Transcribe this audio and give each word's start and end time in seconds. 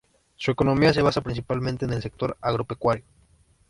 Su 0.35 0.49
economía 0.49 0.95
se 0.95 1.03
basa 1.03 1.21
principalmente 1.21 1.85
en 1.85 1.93
el 1.93 2.01
sector 2.01 2.35
agropecuario. 2.41 3.03